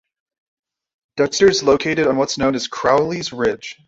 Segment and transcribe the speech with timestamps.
[1.17, 3.77] Dexter is located on what is known as Crowley's Ridge.